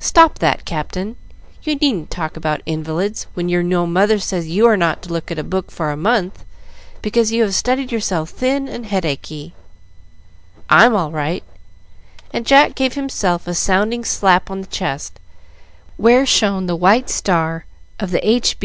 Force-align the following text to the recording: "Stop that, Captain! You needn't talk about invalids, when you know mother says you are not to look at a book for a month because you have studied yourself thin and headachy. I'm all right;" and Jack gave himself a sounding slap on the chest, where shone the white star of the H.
"Stop 0.00 0.38
that, 0.38 0.64
Captain! 0.64 1.16
You 1.62 1.74
needn't 1.76 2.10
talk 2.10 2.38
about 2.38 2.62
invalids, 2.64 3.26
when 3.34 3.50
you 3.50 3.62
know 3.62 3.86
mother 3.86 4.18
says 4.18 4.48
you 4.48 4.66
are 4.66 4.78
not 4.78 5.02
to 5.02 5.12
look 5.12 5.30
at 5.30 5.38
a 5.38 5.44
book 5.44 5.70
for 5.70 5.90
a 5.90 5.94
month 5.96 6.42
because 7.02 7.32
you 7.32 7.42
have 7.42 7.54
studied 7.54 7.92
yourself 7.92 8.30
thin 8.30 8.66
and 8.66 8.86
headachy. 8.86 9.52
I'm 10.70 10.96
all 10.96 11.10
right;" 11.10 11.44
and 12.32 12.46
Jack 12.46 12.76
gave 12.76 12.94
himself 12.94 13.46
a 13.46 13.52
sounding 13.52 14.06
slap 14.06 14.50
on 14.50 14.62
the 14.62 14.66
chest, 14.68 15.20
where 15.98 16.24
shone 16.24 16.64
the 16.64 16.74
white 16.74 17.10
star 17.10 17.66
of 18.00 18.10
the 18.10 18.26
H. 18.26 18.56